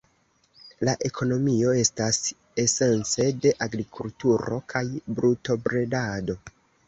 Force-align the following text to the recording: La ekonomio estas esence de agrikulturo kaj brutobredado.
La 0.87 0.93
ekonomio 1.09 1.73
estas 1.81 2.17
esence 2.63 3.27
de 3.43 3.51
agrikulturo 3.67 4.59
kaj 4.75 4.83
brutobredado. 5.19 6.39